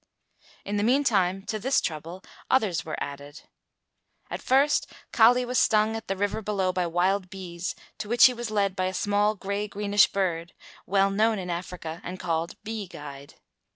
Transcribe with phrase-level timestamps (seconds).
[0.65, 3.41] In the meantime to this trouble others were added.
[4.31, 8.33] At first Kali was stung at the river below by wild bees to which he
[8.33, 10.55] was led by a small gray greenish bird,
[10.87, 13.35] well known in Africa and called bee guide.